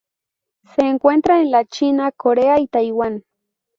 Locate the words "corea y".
2.11-2.65